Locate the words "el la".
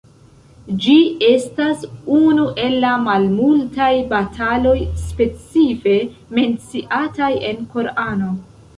2.63-2.95